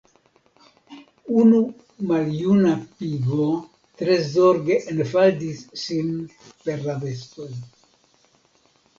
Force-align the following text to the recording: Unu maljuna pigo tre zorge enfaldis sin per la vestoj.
Unu 1.41 1.57
maljuna 2.11 2.71
pigo 3.01 3.45
tre 4.01 4.15
zorge 4.29 4.77
enfaldis 4.93 5.59
sin 5.83 6.09
per 6.63 6.81
la 6.87 6.97
vestoj. 7.05 7.49